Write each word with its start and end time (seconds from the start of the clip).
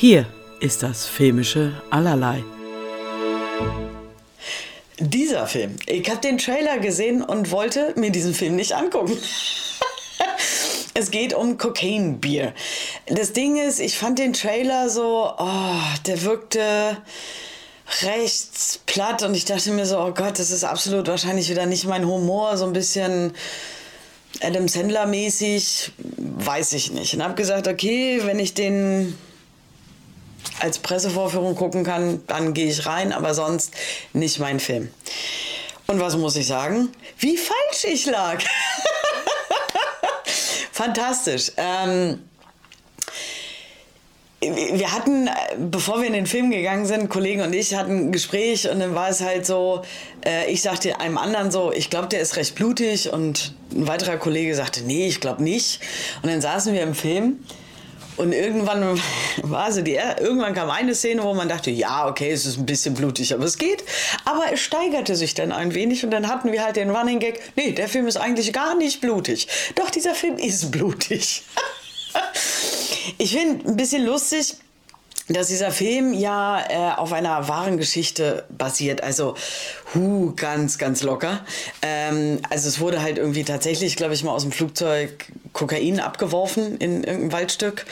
Hier 0.00 0.24
ist 0.60 0.82
das 0.82 1.04
filmische 1.04 1.74
Allerlei. 1.90 2.42
Dieser 4.98 5.46
Film. 5.46 5.76
Ich 5.84 6.08
habe 6.08 6.22
den 6.22 6.38
Trailer 6.38 6.78
gesehen 6.78 7.22
und 7.22 7.50
wollte 7.50 7.92
mir 7.96 8.10
diesen 8.10 8.32
Film 8.32 8.56
nicht 8.56 8.72
angucken. 8.72 9.18
es 10.94 11.10
geht 11.10 11.34
um 11.34 11.58
Cocaine 11.58 12.14
Beer. 12.14 12.54
Das 13.08 13.34
Ding 13.34 13.58
ist, 13.58 13.78
ich 13.78 13.98
fand 13.98 14.18
den 14.18 14.32
Trailer 14.32 14.88
so, 14.88 15.34
oh, 15.36 15.98
der 16.06 16.22
wirkte 16.22 16.96
recht 18.00 18.86
platt 18.86 19.22
und 19.22 19.34
ich 19.34 19.44
dachte 19.44 19.70
mir 19.70 19.84
so, 19.84 19.98
oh 19.98 20.12
Gott, 20.12 20.38
das 20.38 20.50
ist 20.50 20.64
absolut 20.64 21.08
wahrscheinlich 21.08 21.50
wieder 21.50 21.66
nicht 21.66 21.84
mein 21.84 22.06
Humor, 22.06 22.56
so 22.56 22.64
ein 22.64 22.72
bisschen 22.72 23.34
Adam 24.40 24.66
Sandler 24.66 25.04
mäßig, 25.04 25.92
weiß 26.16 26.72
ich 26.72 26.90
nicht. 26.90 27.12
Und 27.12 27.22
habe 27.22 27.34
gesagt, 27.34 27.68
okay, 27.68 28.22
wenn 28.24 28.38
ich 28.38 28.54
den 28.54 29.14
als 30.60 30.78
Pressevorführung 30.78 31.54
gucken 31.54 31.84
kann, 31.84 32.22
dann 32.26 32.54
gehe 32.54 32.66
ich 32.66 32.86
rein, 32.86 33.12
aber 33.12 33.34
sonst 33.34 33.74
nicht 34.12 34.38
mein 34.38 34.60
Film. 34.60 34.90
Und 35.86 36.00
was 36.00 36.16
muss 36.16 36.36
ich 36.36 36.46
sagen? 36.46 36.88
Wie 37.18 37.36
falsch 37.36 37.84
ich 37.84 38.06
lag. 38.06 38.40
Fantastisch. 40.72 41.52
Ähm, 41.56 42.20
wir 44.40 44.92
hatten, 44.92 45.28
bevor 45.70 46.00
wir 46.00 46.06
in 46.06 46.14
den 46.14 46.26
Film 46.26 46.50
gegangen 46.50 46.86
sind, 46.86 47.10
Kollegen 47.10 47.42
und 47.42 47.52
ich 47.52 47.74
hatten 47.74 48.06
ein 48.06 48.12
Gespräch 48.12 48.70
und 48.70 48.80
dann 48.80 48.94
war 48.94 49.10
es 49.10 49.20
halt 49.20 49.44
so, 49.44 49.82
äh, 50.24 50.50
ich 50.50 50.62
sagte 50.62 50.98
einem 50.98 51.18
anderen 51.18 51.50
so, 51.50 51.72
ich 51.72 51.90
glaube, 51.90 52.08
der 52.08 52.20
ist 52.20 52.36
recht 52.36 52.54
blutig 52.54 53.12
und 53.12 53.54
ein 53.72 53.86
weiterer 53.86 54.16
Kollege 54.16 54.54
sagte, 54.54 54.82
nee, 54.82 55.08
ich 55.08 55.20
glaube 55.20 55.42
nicht. 55.42 55.80
Und 56.22 56.30
dann 56.30 56.40
saßen 56.40 56.72
wir 56.72 56.82
im 56.82 56.94
Film 56.94 57.44
und 58.20 58.32
irgendwann 58.32 59.00
war 59.42 59.72
so 59.72 59.80
die, 59.80 59.94
irgendwann 59.94 60.54
kam 60.54 60.70
eine 60.70 60.94
Szene, 60.94 61.22
wo 61.22 61.34
man 61.34 61.48
dachte, 61.48 61.70
ja, 61.70 62.06
okay, 62.06 62.30
es 62.30 62.44
ist 62.44 62.58
ein 62.58 62.66
bisschen 62.66 62.94
blutig, 62.94 63.32
aber 63.32 63.44
es 63.44 63.56
geht. 63.56 63.82
Aber 64.24 64.52
es 64.52 64.60
steigerte 64.60 65.16
sich 65.16 65.34
dann 65.34 65.52
ein 65.52 65.74
wenig 65.74 66.04
und 66.04 66.10
dann 66.10 66.28
hatten 66.28 66.52
wir 66.52 66.62
halt 66.62 66.76
den 66.76 66.90
Running 66.90 67.18
Gag, 67.18 67.40
nee, 67.56 67.72
der 67.72 67.88
Film 67.88 68.06
ist 68.06 68.18
eigentlich 68.18 68.52
gar 68.52 68.74
nicht 68.76 69.00
blutig. 69.00 69.48
Doch, 69.74 69.90
dieser 69.90 70.14
Film 70.14 70.36
ist 70.36 70.70
blutig. 70.70 71.42
ich 73.18 73.34
finde 73.34 73.68
ein 73.70 73.76
bisschen 73.76 74.04
lustig, 74.04 74.54
dass 75.32 75.48
dieser 75.48 75.70
Film 75.70 76.12
ja 76.12 76.60
äh, 76.68 76.98
auf 76.98 77.12
einer 77.12 77.48
wahren 77.48 77.76
Geschichte 77.76 78.44
basiert. 78.50 79.02
Also, 79.02 79.34
hu, 79.94 80.32
ganz, 80.34 80.78
ganz 80.78 81.02
locker. 81.02 81.44
Ähm, 81.82 82.40
also 82.50 82.68
es 82.68 82.80
wurde 82.80 83.00
halt 83.02 83.18
irgendwie 83.18 83.44
tatsächlich, 83.44 83.96
glaube 83.96 84.14
ich, 84.14 84.24
mal 84.24 84.32
aus 84.32 84.42
dem 84.42 84.52
Flugzeug 84.52 85.26
Kokain 85.52 86.00
abgeworfen 86.00 86.78
in 86.78 87.04
irgendein 87.04 87.32
Waldstück. 87.32 87.86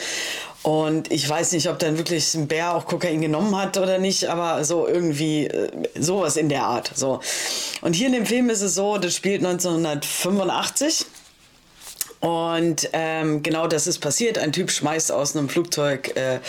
Und 0.61 1.09
ich 1.11 1.27
weiß 1.27 1.53
nicht, 1.53 1.69
ob 1.69 1.79
dann 1.79 1.97
wirklich 1.97 2.33
ein 2.35 2.47
Bär 2.47 2.75
auch 2.75 2.85
Kokain 2.85 3.21
genommen 3.21 3.55
hat 3.55 3.77
oder 3.77 3.97
nicht, 3.97 4.25
aber 4.25 4.65
so 4.65 4.87
irgendwie 4.87 5.47
äh, 5.47 5.69
sowas 5.97 6.35
in 6.35 6.49
der 6.49 6.63
Art. 6.63 6.91
So. 6.95 7.21
Und 7.81 7.93
hier 7.93 8.07
in 8.07 8.13
dem 8.13 8.25
Film 8.25 8.49
ist 8.49 8.61
es 8.61 8.75
so, 8.75 8.97
das 8.97 9.15
spielt 9.15 9.45
1985. 9.45 11.05
Und 12.19 12.89
ähm, 12.91 13.43
genau 13.43 13.67
das 13.67 13.87
ist 13.87 13.99
passiert. 13.99 14.37
Ein 14.37 14.51
Typ 14.51 14.71
schmeißt 14.71 15.11
aus 15.11 15.35
einem 15.35 15.47
Flugzeug 15.47 16.15
äh, 16.17 16.39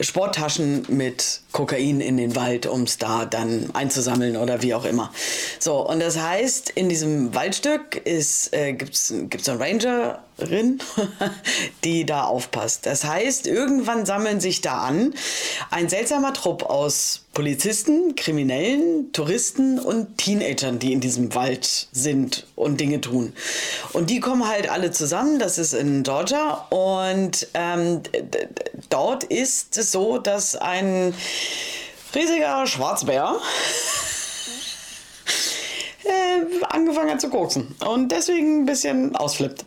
Sporttaschen 0.00 0.84
mit 0.88 1.40
Kokain 1.54 2.00
in 2.00 2.16
den 2.16 2.34
Wald, 2.34 2.66
um 2.66 2.82
es 2.82 2.98
da 2.98 3.24
dann 3.24 3.70
einzusammeln 3.74 4.36
oder 4.36 4.60
wie 4.62 4.74
auch 4.74 4.84
immer. 4.84 5.12
So, 5.60 5.88
und 5.88 6.00
das 6.00 6.18
heißt, 6.18 6.70
in 6.70 6.88
diesem 6.88 7.32
Waldstück 7.32 8.02
äh, 8.04 8.72
gibt 8.72 8.94
es 8.94 9.48
eine 9.48 9.60
Rangerin, 9.60 10.80
die 11.84 12.04
da 12.06 12.24
aufpasst. 12.24 12.86
Das 12.86 13.04
heißt, 13.04 13.46
irgendwann 13.46 14.04
sammeln 14.04 14.40
sich 14.40 14.62
da 14.62 14.78
an 14.78 15.14
ein 15.70 15.88
seltsamer 15.88 16.32
Trupp 16.32 16.64
aus 16.64 17.20
Polizisten, 17.34 18.14
Kriminellen, 18.14 19.12
Touristen 19.12 19.78
und 19.78 20.18
Teenagern, 20.18 20.78
die 20.78 20.92
in 20.92 21.00
diesem 21.00 21.34
Wald 21.34 21.88
sind 21.92 22.46
und 22.54 22.80
Dinge 22.80 23.00
tun. 23.00 23.32
Und 23.92 24.08
die 24.08 24.20
kommen 24.20 24.48
halt 24.48 24.68
alle 24.68 24.92
zusammen, 24.92 25.40
das 25.40 25.58
ist 25.58 25.74
in 25.74 26.04
Georgia. 26.04 26.66
Und 26.70 27.48
ähm, 27.54 28.00
dort 28.88 29.24
ist 29.24 29.76
es 29.76 29.90
so, 29.90 30.18
dass 30.18 30.54
ein 30.54 31.12
riesiger 32.14 32.66
Schwarzbär 32.66 33.36
äh, 36.04 36.64
angefangen 36.68 37.10
hat 37.10 37.20
zu 37.20 37.28
koksen 37.28 37.74
und 37.86 38.10
deswegen 38.10 38.62
ein 38.62 38.66
bisschen 38.66 39.16
ausflippt. 39.16 39.64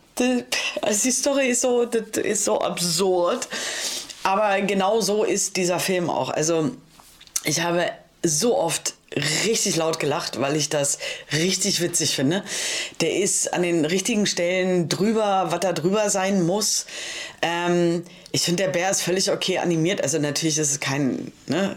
Also 0.81 1.03
die 1.03 1.11
Story 1.11 1.49
ist 1.49 1.61
so, 1.61 1.85
das 1.85 2.23
ist 2.23 2.45
so 2.45 2.59
absurd. 2.59 3.47
Aber 4.23 4.59
genau 4.61 4.99
so 4.99 5.23
ist 5.23 5.55
dieser 5.55 5.79
Film 5.79 6.09
auch. 6.09 6.29
Also 6.29 6.71
ich 7.43 7.61
habe 7.61 7.91
so 8.23 8.57
oft 8.57 8.96
richtig 9.45 9.75
laut 9.77 9.99
gelacht, 9.99 10.39
weil 10.41 10.55
ich 10.55 10.69
das 10.69 10.99
richtig 11.33 11.81
witzig 11.81 12.15
finde. 12.15 12.43
Der 13.01 13.15
ist 13.15 13.53
an 13.53 13.63
den 13.63 13.85
richtigen 13.85 14.25
Stellen 14.25 14.89
drüber, 14.89 15.47
was 15.49 15.59
da 15.61 15.73
drüber 15.73 16.09
sein 16.09 16.45
muss. 16.45 16.85
Ähm, 17.41 18.03
ich 18.31 18.41
finde, 18.41 18.63
der 18.63 18.71
Bär 18.71 18.91
ist 18.91 19.01
völlig 19.01 19.31
okay 19.31 19.59
animiert. 19.59 20.01
Also 20.01 20.19
natürlich 20.19 20.57
ist 20.57 20.71
es 20.71 20.79
kein, 20.79 21.31
ne, 21.47 21.75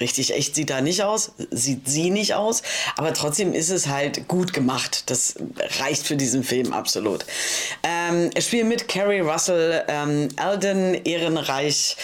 richtig 0.00 0.34
echt 0.34 0.54
sieht 0.54 0.70
da 0.70 0.80
nicht 0.80 1.02
aus, 1.02 1.32
sieht 1.50 1.88
sie 1.88 2.10
nicht 2.10 2.34
aus, 2.34 2.62
aber 2.96 3.12
trotzdem 3.12 3.54
ist 3.54 3.70
es 3.70 3.88
halt 3.88 4.28
gut 4.28 4.52
gemacht. 4.52 5.04
Das 5.06 5.34
reicht 5.80 6.06
für 6.06 6.16
diesen 6.16 6.44
Film 6.44 6.72
absolut. 6.72 7.24
Ähm, 7.82 8.30
es 8.34 8.46
spielen 8.46 8.68
mit 8.68 8.88
Carrie 8.88 9.20
Russell, 9.20 9.84
ähm, 9.88 10.28
Alden 10.36 10.94
Ehrenreich 11.04 11.96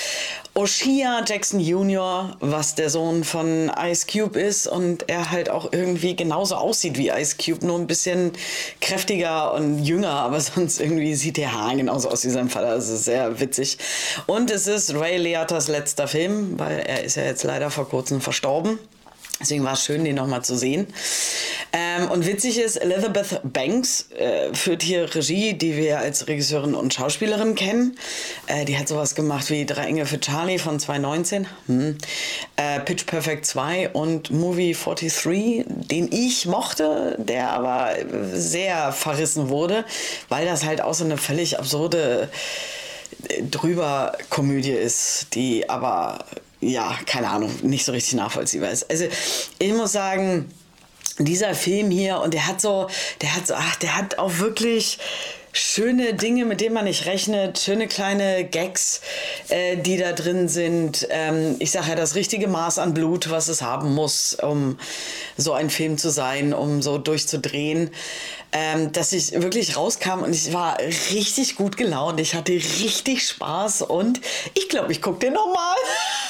Oshia 0.55 1.25
Jackson 1.27 1.61
Jr., 1.61 2.37
was 2.41 2.75
der 2.75 2.91
Sohn 2.91 3.25
von 3.25 3.73
Ice 3.75 4.07
Cube 4.07 4.39
ist 4.39 4.67
und 4.67 5.09
er 5.09 5.31
halt 5.31 5.49
auch 5.49 5.73
irgendwie 5.73 6.15
genauso 6.15 6.57
aussieht 6.57 6.99
wie 6.99 7.09
Ice 7.09 7.37
Cube, 7.43 7.67
nur 7.67 7.79
ein 7.79 7.87
bisschen 7.87 8.33
kräftiger 8.83 9.55
und 9.55 9.83
jünger, 9.83 10.11
aber 10.11 10.39
sonst 10.41 10.79
irgendwie 10.79 11.15
sieht 11.15 11.39
der 11.39 11.55
Haar 11.55 11.75
genauso 11.75 12.11
aus 12.11 12.27
wie 12.27 12.31
sein 12.31 12.51
Vater. 12.51 12.75
Das 12.75 12.91
ist 12.91 13.07
sehr 13.07 13.41
witzig. 13.41 13.79
Und 14.27 14.51
es 14.51 14.67
ist 14.67 14.95
Ray 14.95 15.17
Liotta's 15.17 15.69
letzter 15.69 16.07
Film, 16.07 16.59
weil 16.59 16.81
er 16.81 17.03
ist 17.03 17.17
ja 17.17 17.25
jetzt 17.25 17.45
leider 17.45 17.71
vor 17.71 17.89
kurzem 17.89 18.21
verstorben. 18.21 18.79
Deswegen 19.41 19.65
war 19.65 19.73
es 19.73 19.85
schön, 19.85 20.05
den 20.05 20.15
nochmal 20.15 20.45
zu 20.45 20.57
sehen. 20.57 20.87
Ähm, 21.73 22.11
und 22.11 22.27
witzig 22.27 22.59
ist, 22.59 22.77
Elizabeth 22.77 23.41
Banks 23.43 24.09
äh, 24.13 24.55
führt 24.55 24.83
hier 24.83 25.13
Regie, 25.15 25.55
die 25.55 25.77
wir 25.77 25.99
als 25.99 26.29
Regisseurin 26.29 26.75
und 26.75 26.93
Schauspielerin 26.95 27.55
kennen. 27.55 27.97
Äh, 28.47 28.65
die 28.67 28.79
hat 28.79 28.89
sowas 28.89 29.15
gemacht 29.15 29.51
wie 29.51 29.65
Drei 29.65 29.87
Engel 29.87 30.07
für 30.07 30.21
Charlie 30.21 30.59
von 30.59 30.79
2019, 30.79 31.47
hm. 31.67 31.99
äh, 32.57 32.81
Pitch 32.81 33.07
Perfect 33.07 33.47
2 33.47 33.91
und 33.91 34.31
Movie 34.31 34.75
43, 34.75 35.65
den 35.67 36.13
ich 36.13 36.47
mochte, 36.47 37.17
der 37.19 37.51
aber 37.51 37.95
sehr 38.33 38.93
verrissen 38.93 39.49
wurde, 39.49 39.85
weil 40.29 40.47
das 40.47 40.65
halt 40.65 40.83
auch 40.83 40.95
so 40.95 41.05
eine 41.05 41.17
völlig 41.17 41.59
absurde 41.59 42.29
äh, 43.29 43.43
drüber 43.43 44.17
Komödie 44.29 44.73
ist, 44.73 45.29
die 45.35 45.69
aber 45.71 46.27
ja, 46.63 46.97
keine 47.07 47.29
Ahnung, 47.29 47.51
nicht 47.63 47.85
so 47.85 47.93
richtig 47.93 48.15
nachvollziehbar 48.15 48.71
ist. 48.71 48.89
Also 48.89 49.07
ich 49.59 49.73
muss 49.75 49.93
sagen, 49.93 50.49
dieser 51.19 51.55
Film 51.55 51.91
hier 51.91 52.21
und 52.21 52.33
der 52.33 52.47
hat 52.47 52.61
so, 52.61 52.89
der 53.21 53.35
hat 53.37 53.47
so, 53.47 53.55
ach, 53.55 53.77
der 53.77 53.97
hat 53.97 54.19
auch 54.19 54.39
wirklich 54.39 54.99
schöne 55.53 56.15
Dinge, 56.15 56.47
mit 56.47 56.61
denen 56.63 56.75
man 56.75 56.85
nicht 56.85 57.05
rechnet, 57.05 57.59
schöne 57.59 57.87
kleine 57.87 58.45
Gags, 58.45 59.03
äh, 59.49 59.77
die 59.77 59.99
da 59.99 60.13
drin 60.13 60.49
sind. 60.49 61.07
Ähm, 61.11 61.57
ich 61.59 61.71
sage 61.71 61.91
ja, 61.91 61.95
das 61.95 62.15
richtige 62.15 62.49
Maß 62.49 62.79
an 62.79 62.95
Blut, 62.95 63.31
was 63.31 63.49
es 63.49 63.61
haben 63.61 63.95
muss, 63.95 64.35
um 64.35 64.79
so 65.37 65.53
ein 65.53 65.69
Film 65.69 65.99
zu 65.99 66.11
sein, 66.11 66.55
um 66.55 66.81
so 66.81 66.97
durchzudrehen. 66.97 67.91
Ähm, 68.55 68.93
dass 68.93 69.13
ich 69.13 69.33
wirklich 69.33 69.77
rauskam 69.77 70.23
und 70.23 70.35
ich 70.35 70.53
war 70.53 70.79
richtig 70.79 71.57
gut 71.57 71.77
gelaunt. 71.77 72.21
Ich 72.21 72.35
hatte 72.35 72.53
richtig 72.53 73.27
Spaß 73.27 73.83
und 73.83 74.21
ich 74.55 74.69
glaube, 74.69 74.93
ich 74.93 75.01
gucke 75.01 75.21
den 75.21 75.35
nochmal. 75.35 75.77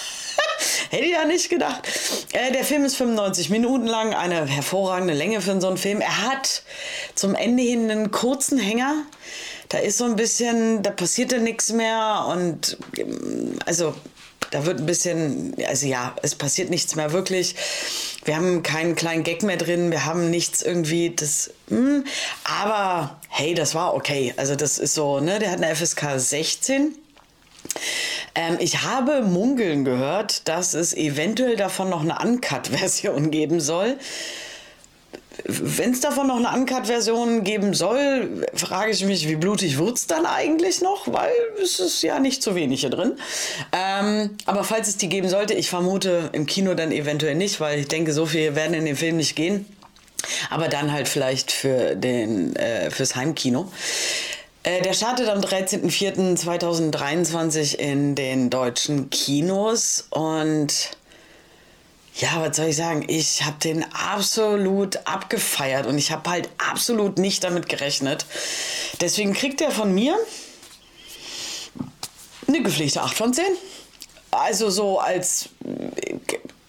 Hätte 0.92 1.06
ich 1.06 1.12
ja 1.12 1.24
nicht 1.24 1.48
gedacht. 1.48 1.88
Äh, 2.34 2.52
der 2.52 2.64
Film 2.64 2.84
ist 2.84 2.96
95 2.96 3.48
Minuten 3.48 3.86
lang, 3.86 4.12
eine 4.12 4.46
hervorragende 4.46 5.14
Länge 5.14 5.40
für 5.40 5.58
so 5.58 5.68
einen 5.68 5.78
Film. 5.78 6.02
Er 6.02 6.28
hat 6.28 6.64
zum 7.14 7.34
Ende 7.34 7.62
hin 7.62 7.90
einen 7.90 8.10
kurzen 8.10 8.58
Hänger. 8.58 9.06
Da 9.70 9.78
ist 9.78 9.96
so 9.96 10.04
ein 10.04 10.16
bisschen, 10.16 10.82
da 10.82 10.90
passierte 10.90 11.38
nichts 11.38 11.72
mehr 11.72 12.26
und 12.28 12.76
ähm, 12.98 13.58
also 13.64 13.94
da 14.50 14.66
wird 14.66 14.80
ein 14.80 14.86
bisschen, 14.86 15.54
also 15.66 15.86
ja, 15.86 16.14
es 16.20 16.34
passiert 16.34 16.68
nichts 16.68 16.94
mehr 16.94 17.12
wirklich. 17.12 17.54
Wir 18.26 18.36
haben 18.36 18.62
keinen 18.62 18.94
kleinen 18.94 19.24
Gag 19.24 19.42
mehr 19.42 19.56
drin, 19.56 19.92
wir 19.92 20.04
haben 20.04 20.28
nichts 20.28 20.60
irgendwie, 20.60 21.08
das, 21.16 21.52
mh, 21.70 21.78
hm, 21.78 22.04
aber 22.44 23.18
hey, 23.30 23.54
das 23.54 23.74
war 23.74 23.94
okay. 23.94 24.34
Also 24.36 24.56
das 24.56 24.76
ist 24.76 24.92
so, 24.92 25.20
ne, 25.20 25.38
der 25.38 25.52
hat 25.52 25.62
eine 25.62 25.74
FSK 25.74 26.18
16. 26.18 26.94
Ähm, 28.34 28.56
ich 28.61 28.82
habe 28.82 29.23
munkeln 29.23 29.84
gehört, 29.84 30.49
dass 30.49 30.75
es 30.75 30.94
eventuell 30.94 31.56
davon 31.56 31.90
noch 31.90 32.02
eine 32.02 32.19
Uncut-Version 32.19 33.31
geben 33.31 33.61
soll. 33.61 33.96
Wenn 35.44 35.93
es 35.93 36.00
davon 36.00 36.29
noch 36.29 36.37
eine 36.37 36.50
Uncut-Version 36.56 37.43
geben 37.43 37.75
soll, 37.75 38.46
frage 38.55 38.93
ich 38.93 39.05
mich, 39.05 39.29
wie 39.29 39.37
blutig 39.37 39.79
wird 39.79 39.96
es 39.96 40.06
dann 40.06 40.26
eigentlich 40.26 40.82
noch? 40.82 41.12
Weil 41.12 41.32
es 41.62 41.81
ist 41.81 42.02
ja 42.02 42.20
nicht 42.20 42.43
zu 42.43 42.55
wenig 42.55 42.81
hier 42.81 42.90
drin. 42.90 43.14
Ähm, 43.73 44.37
aber 44.46 44.62
falls 44.62 44.88
es 44.88 44.99
die 44.99 45.08
geben 45.08 45.29
sollte, 45.29 45.55
ich 45.55 45.69
vermute 45.69 46.31
im 46.32 46.46
Kino 46.46 46.75
dann 46.75 46.93
eventuell 46.93 47.34
nicht, 47.34 47.61
weil 47.61 47.81
ich 47.81 47.88
denke, 47.88 48.12
so 48.12 48.26
viel 48.26 48.55
werden 48.55 48.75
in 48.75 48.84
den 48.84 48.96
Film 48.96 49.17
nicht 49.17 49.34
gehen. 49.34 49.67
Aber 50.50 50.69
dann 50.69 50.93
halt 50.93 51.08
vielleicht 51.08 51.50
für 51.50 51.96
den, 51.96 52.55
äh, 52.56 52.90
fürs 52.90 53.17
Heimkino. 53.17 53.70
Äh, 54.64 54.80
der 54.82 54.92
startet 54.92 55.28
am 55.28 55.40
13.04.2023 55.40 57.74
in 57.74 58.14
den 58.14 58.48
deutschen 58.48 59.10
Kinos 59.10 60.06
und 60.10 60.92
ja, 62.14 62.40
was 62.40 62.56
soll 62.56 62.66
ich 62.66 62.76
sagen? 62.76 63.04
Ich 63.08 63.42
habe 63.42 63.58
den 63.58 63.84
absolut 63.92 65.04
abgefeiert 65.06 65.86
und 65.86 65.98
ich 65.98 66.12
habe 66.12 66.30
halt 66.30 66.48
absolut 66.58 67.18
nicht 67.18 67.42
damit 67.42 67.68
gerechnet. 67.68 68.24
Deswegen 69.00 69.32
kriegt 69.32 69.60
er 69.60 69.72
von 69.72 69.92
mir 69.92 70.16
eine 72.46 72.62
gepflegte 72.62 73.02
8 73.02 73.16
von 73.16 73.34
10. 73.34 73.44
Also 74.30 74.70
so 74.70 75.00
als, 75.00 75.48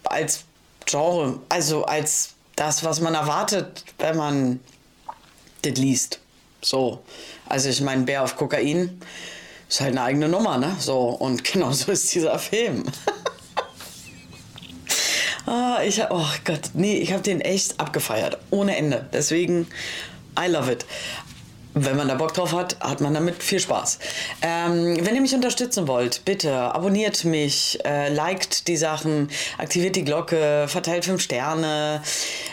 als 0.05 0.45
Genre, 0.85 1.39
also 1.49 1.83
als 1.83 2.31
das, 2.55 2.83
was 2.83 3.01
man 3.01 3.13
erwartet, 3.13 3.83
wenn 3.99 4.17
man 4.17 4.59
das 5.61 5.73
liest. 5.73 6.22
So. 6.63 7.03
Also 7.47 7.69
ich 7.69 7.81
meine, 7.81 8.03
Bär 8.03 8.23
auf 8.23 8.35
Kokain 8.35 8.99
ist 9.69 9.81
halt 9.81 9.91
eine 9.91 10.03
eigene 10.03 10.29
Nummer, 10.29 10.57
ne? 10.57 10.75
So, 10.79 10.99
und 11.09 11.43
genau 11.43 11.71
so 11.71 11.91
ist 11.91 12.13
dieser 12.13 12.39
Film. 12.39 12.83
ah, 15.45 15.79
ich 15.85 15.99
hab, 16.01 16.11
oh 16.11 16.25
Gott, 16.45 16.71
nee, 16.73 16.97
ich 16.97 17.11
habe 17.11 17.23
den 17.23 17.41
echt 17.41 17.79
abgefeiert. 17.79 18.37
Ohne 18.49 18.77
Ende. 18.77 19.07
Deswegen, 19.11 19.67
I 20.39 20.47
love 20.47 20.71
it 20.71 20.85
wenn 21.73 21.97
man 21.97 22.07
da 22.07 22.15
Bock 22.15 22.33
drauf 22.33 22.53
hat, 22.53 22.79
hat 22.79 23.01
man 23.01 23.13
damit 23.13 23.41
viel 23.41 23.59
Spaß. 23.59 23.99
Ähm, 24.41 24.97
wenn 25.05 25.15
ihr 25.15 25.21
mich 25.21 25.33
unterstützen 25.33 25.87
wollt, 25.87 26.23
bitte 26.25 26.53
abonniert 26.53 27.25
mich, 27.25 27.79
äh, 27.85 28.13
liked 28.13 28.67
die 28.67 28.77
Sachen, 28.77 29.29
aktiviert 29.57 29.95
die 29.95 30.03
Glocke, 30.03 30.65
verteilt 30.67 31.05
fünf 31.05 31.21
Sterne, 31.21 32.01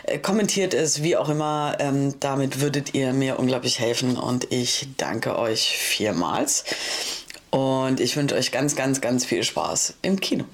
äh, 0.05 0.19
kommentiert 0.19 0.75
es, 0.75 1.03
wie 1.03 1.17
auch 1.17 1.29
immer. 1.29 1.77
Ähm, 1.79 2.15
damit 2.21 2.61
würdet 2.61 2.95
ihr 2.95 3.13
mir 3.13 3.39
unglaublich 3.39 3.79
helfen 3.79 4.17
und 4.17 4.53
ich 4.53 4.89
danke 4.97 5.39
euch 5.39 5.77
vielmals. 5.77 6.65
Und 7.51 8.01
ich 8.01 8.17
wünsche 8.17 8.37
euch 8.37 8.53
ganz, 8.53 8.77
ganz, 8.77 9.01
ganz 9.01 9.25
viel 9.25 9.43
Spaß 9.43 9.95
im 10.03 10.21
Kino. 10.21 10.45